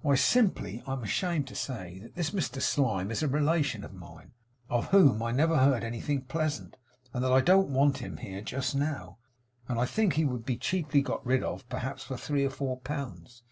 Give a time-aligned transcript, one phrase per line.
[0.00, 3.92] 'Why, simply I am ashamed to say that this Mr Slyme is a relation of
[3.92, 4.32] mine,
[4.70, 6.78] of whom I never heard anything pleasant;
[7.12, 9.18] and that I don't want him here just now,
[9.68, 13.42] and think he would be cheaply got rid of, perhaps, for three or four pounds.